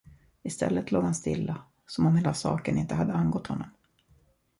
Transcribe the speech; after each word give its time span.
I 0.43 0.49
stället 0.49 0.91
låg 0.91 1.03
han 1.03 1.15
stilla, 1.15 1.63
som 1.87 2.05
om 2.05 2.15
hela 2.15 2.33
saken 2.33 2.77
inte 2.77 2.95
hade 2.95 3.13
angått 3.13 3.47
honom. 3.47 3.67